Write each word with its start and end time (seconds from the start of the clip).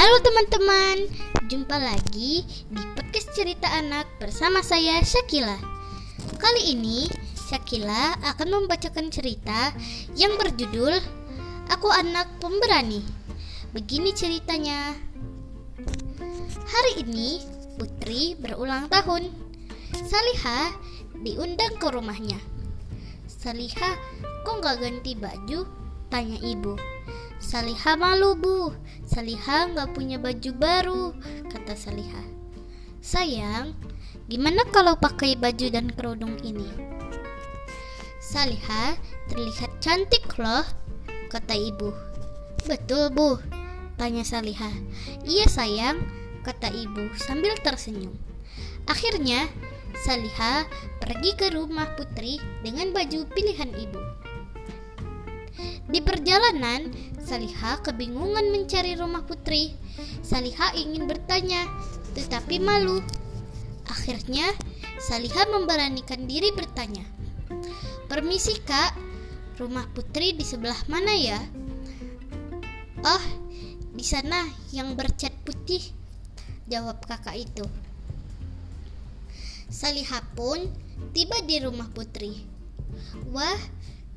Halo 0.00 0.16
teman-teman, 0.24 0.96
jumpa 1.52 1.76
lagi 1.76 2.40
di 2.72 2.82
podcast 2.96 3.36
cerita 3.36 3.68
anak 3.68 4.08
bersama 4.16 4.64
saya 4.64 4.96
Syakila. 5.04 5.60
Kali 6.40 6.72
ini 6.72 7.04
Syakila 7.36 8.16
akan 8.32 8.48
membacakan 8.48 9.12
cerita 9.12 9.76
yang 10.16 10.40
berjudul 10.40 10.96
Aku 11.68 11.92
Anak 11.92 12.32
Pemberani. 12.40 13.04
Begini 13.76 14.16
ceritanya. 14.16 14.96
Hari 16.64 17.04
ini 17.04 17.44
Putri 17.76 18.40
berulang 18.40 18.88
tahun. 18.88 19.28
Salihah 20.00 20.80
diundang 21.20 21.76
ke 21.76 21.92
rumahnya. 21.92 22.40
Salihah, 23.28 24.00
kok 24.48 24.64
nggak 24.64 24.80
ganti 24.80 25.12
baju? 25.12 25.68
Tanya 26.08 26.40
ibu. 26.40 26.80
Salihah 27.40 27.96
malu 28.00 28.36
bu, 28.36 28.72
Salihah 29.10 29.74
nggak 29.74 29.90
punya 29.90 30.22
baju 30.22 30.50
baru, 30.54 31.04
kata 31.50 31.74
Salihah. 31.74 32.22
Sayang, 33.02 33.74
gimana 34.30 34.62
kalau 34.70 34.94
pakai 34.94 35.34
baju 35.34 35.66
dan 35.66 35.90
kerudung 35.90 36.38
ini? 36.46 36.70
Salihah 38.22 38.94
terlihat 39.26 39.82
cantik 39.82 40.30
loh, 40.38 40.62
kata 41.26 41.58
ibu. 41.58 41.90
Betul 42.70 43.10
bu, 43.10 43.34
tanya 43.98 44.22
Salihah. 44.22 44.70
Iya 45.26 45.50
sayang, 45.50 46.06
kata 46.46 46.70
ibu 46.70 47.10
sambil 47.18 47.58
tersenyum. 47.66 48.14
Akhirnya, 48.86 49.50
Salihah 50.06 50.70
pergi 51.02 51.34
ke 51.34 51.50
rumah 51.50 51.98
Putri 51.98 52.38
dengan 52.62 52.94
baju 52.94 53.26
pilihan 53.26 53.74
ibu. 53.74 53.98
Di 55.90 55.98
perjalanan, 55.98 56.94
Saliha 57.30 57.78
kebingungan 57.86 58.50
mencari 58.50 58.98
rumah 58.98 59.22
putri. 59.22 59.70
Saliha 60.26 60.74
ingin 60.74 61.06
bertanya, 61.06 61.62
tetapi 62.18 62.58
malu. 62.58 62.98
Akhirnya, 63.86 64.50
Saliha 64.98 65.46
memberanikan 65.46 66.26
diri 66.26 66.50
bertanya. 66.50 67.06
Permisi 68.10 68.58
kak, 68.66 68.98
rumah 69.62 69.86
putri 69.94 70.34
di 70.34 70.42
sebelah 70.42 70.82
mana 70.90 71.14
ya? 71.14 71.38
Oh, 73.06 73.24
di 73.94 74.02
sana 74.02 74.50
yang 74.74 74.98
bercat 74.98 75.30
putih, 75.46 75.86
jawab 76.66 76.98
kakak 77.06 77.46
itu. 77.46 77.62
Saliha 79.70 80.18
pun 80.34 80.66
tiba 81.14 81.38
di 81.46 81.62
rumah 81.62 81.86
putri. 81.94 82.42
Wah, 83.30 83.54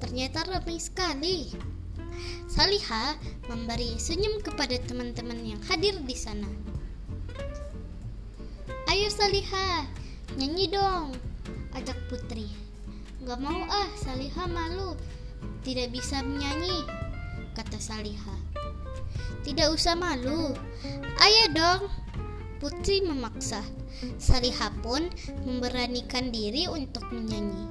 Ternyata 0.04 0.44
ramai 0.44 0.84
sekali. 0.84 1.48
Saliha 2.48 3.18
memberi 3.50 3.98
senyum 3.98 4.40
kepada 4.46 4.78
teman-teman 4.84 5.42
yang 5.42 5.62
hadir 5.66 5.98
di 6.04 6.14
sana. 6.14 6.50
Ayo 8.94 9.10
Saliha, 9.10 9.90
nyanyi 10.38 10.70
dong, 10.70 11.18
ajak 11.74 11.98
Putri. 12.08 12.46
Gak 13.26 13.40
mau 13.42 13.66
ah, 13.66 13.90
Saliha 13.98 14.46
malu, 14.46 14.94
tidak 15.66 15.96
bisa 15.96 16.22
menyanyi, 16.22 16.86
kata 17.58 17.82
Saliha. 17.82 18.38
Tidak 19.42 19.74
usah 19.74 19.98
malu, 19.98 20.54
ayo 21.20 21.44
dong. 21.52 21.82
Putri 22.64 23.04
memaksa. 23.04 23.60
Saliha 24.16 24.72
pun 24.80 25.12
memberanikan 25.44 26.32
diri 26.32 26.70
untuk 26.72 27.04
menyanyi. 27.12 27.68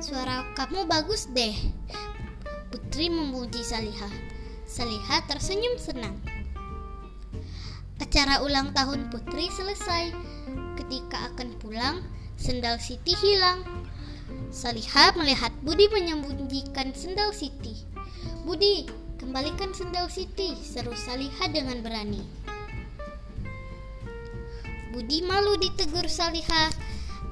Suara 0.00 0.44
kamu 0.56 0.88
bagus 0.88 1.28
deh. 1.32 1.52
Putri 2.94 3.10
memuji 3.10 3.66
Salihah. 3.66 4.14
Salihah 4.70 5.26
tersenyum 5.26 5.74
senang. 5.82 6.14
Acara 7.98 8.38
ulang 8.38 8.70
tahun 8.70 9.10
Putri 9.10 9.50
selesai. 9.50 10.14
Ketika 10.78 11.34
akan 11.34 11.58
pulang, 11.58 12.06
sendal 12.38 12.78
Siti 12.78 13.18
hilang. 13.18 13.66
Salihah 14.54 15.10
melihat 15.18 15.50
Budi 15.66 15.90
menyembunyikan 15.90 16.94
sendal 16.94 17.34
Siti. 17.34 17.82
Budi, 18.46 18.86
kembalikan 19.18 19.74
sendal 19.74 20.06
Siti, 20.06 20.54
seru 20.54 20.94
Salihah 20.94 21.50
dengan 21.50 21.82
berani. 21.82 22.22
Budi 24.94 25.18
malu 25.26 25.58
ditegur 25.58 26.06
Salihah. 26.06 26.70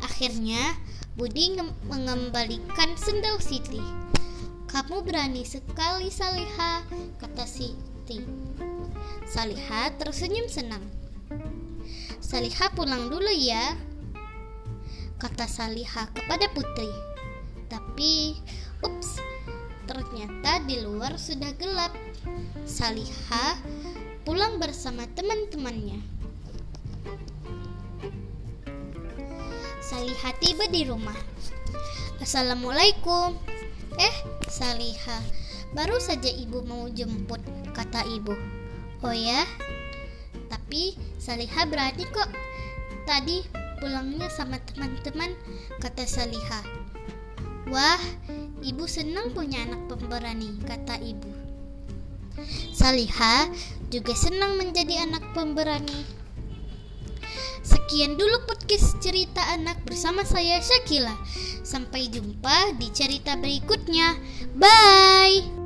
Akhirnya, 0.03 0.75
Budi 1.15 1.55
mengembalikan 1.87 2.99
sendal 2.99 3.39
Siti. 3.39 4.03
Kamu 4.73 5.05
berani 5.05 5.45
sekali 5.45 6.09
Saliha, 6.09 6.81
kata 7.21 7.45
Siti. 7.45 8.25
Saliha 9.29 9.93
tersenyum 10.01 10.49
senang. 10.49 10.81
Saliha 12.25 12.73
pulang 12.73 13.13
dulu 13.13 13.29
ya, 13.29 13.77
kata 15.21 15.45
Saliha 15.45 16.09
kepada 16.17 16.49
Putri. 16.57 16.89
Tapi, 17.69 18.41
ups, 18.81 19.21
ternyata 19.85 20.65
di 20.65 20.81
luar 20.81 21.21
sudah 21.21 21.53
gelap. 21.61 21.93
Saliha 22.65 23.61
pulang 24.25 24.57
bersama 24.57 25.05
teman-temannya. 25.13 26.01
Salihah 29.85 30.33
tiba 30.41 30.65
di 30.73 30.89
rumah. 30.89 31.19
Assalamualaikum. 32.25 33.52
Eh, 34.01 34.17
Salihah, 34.49 35.21
baru 35.77 36.01
saja 36.01 36.29
ibu 36.29 36.65
mau 36.65 36.89
jemput, 36.89 37.41
kata 37.77 38.05
ibu. 38.09 38.33
Oh 39.05 39.13
ya? 39.13 39.45
Tapi 40.49 40.97
Salihah 41.21 41.65
berani 41.69 42.05
kok. 42.09 42.31
Tadi 43.05 43.43
pulangnya 43.83 44.31
sama 44.31 44.63
teman-teman, 44.63 45.35
kata 45.83 46.07
Salihah. 46.07 46.65
Wah, 47.69 48.01
ibu 48.63 48.85
senang 48.87 49.35
punya 49.35 49.65
anak 49.65 49.91
pemberani, 49.91 50.57
kata 50.63 51.01
ibu. 51.03 51.29
Salihah 52.73 53.51
juga 53.93 54.17
senang 54.17 54.57
menjadi 54.57 55.05
anak 55.05 55.25
pemberani. 55.37 56.22
Sekian 57.73 58.21
dulu 58.21 58.45
podcast 58.45 59.01
cerita 59.01 59.41
anak 59.57 59.81
bersama 59.89 60.29
saya 60.29 60.61
Syakila. 60.61 61.17
Sampai 61.65 62.13
jumpa 62.13 62.77
di 62.77 62.93
cerita 62.93 63.33
berikutnya. 63.41 64.21
Bye. 64.61 65.62